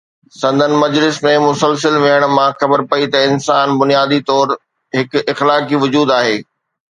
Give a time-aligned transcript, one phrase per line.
[0.43, 4.55] سندن مجلس ۾ مسلسل ويهڻ مان خبر پئي ته انسان بنيادي طور
[4.99, 6.35] هڪ اخلاقي وجود آهي.